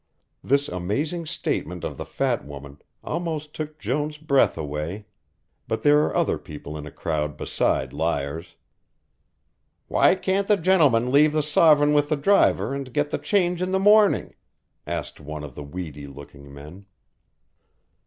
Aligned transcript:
This 0.43 0.67
amazing 0.67 1.27
statement 1.27 1.83
of 1.83 1.95
the 1.97 2.07
fat 2.07 2.43
woman 2.43 2.81
almost 3.03 3.53
took 3.53 3.77
Jones' 3.77 4.17
breath 4.17 4.57
away. 4.57 5.05
But 5.67 5.83
there 5.83 5.99
are 6.05 6.15
other 6.15 6.39
people 6.39 6.75
in 6.75 6.87
a 6.87 6.91
crowd 6.91 7.37
beside 7.37 7.93
liars. 7.93 8.55
"Why 9.87 10.15
can't 10.15 10.47
the 10.47 10.57
gentleman 10.57 11.11
leave 11.11 11.33
the 11.33 11.43
sovereign 11.43 11.93
with 11.93 12.09
the 12.09 12.17
driver 12.17 12.73
and 12.73 12.91
get 12.91 13.11
the 13.11 13.19
change 13.19 13.61
in 13.61 13.69
the 13.69 13.79
morning?" 13.79 14.33
asked 14.87 15.19
one 15.19 15.43
of 15.43 15.53
the 15.53 15.61
weedy 15.63 16.07
looking 16.07 16.51
men. 16.51 16.87